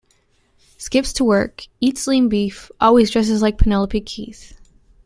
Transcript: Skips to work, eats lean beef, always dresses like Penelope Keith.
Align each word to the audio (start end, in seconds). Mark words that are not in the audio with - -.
Skips 0.79 1.13
to 1.13 1.23
work, 1.23 1.67
eats 1.79 2.07
lean 2.07 2.27
beef, 2.27 2.71
always 2.81 3.11
dresses 3.11 3.43
like 3.43 3.59
Penelope 3.59 4.01
Keith. 4.01 4.59